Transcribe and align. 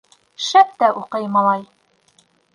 Шәп 0.45 0.71
тә 0.79 0.89
уҡый, 1.03 1.29
малай. 1.37 1.63